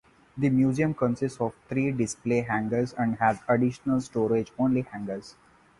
The 0.35 0.49
museum 0.49 0.95
consists 0.95 1.39
of 1.39 1.53
three 1.69 1.91
display 1.91 2.41
hangars 2.41 2.93
and 2.93 3.17
has 3.17 3.39
additional 3.47 4.01
storage-only 4.01 4.81
hangars. 4.81 5.35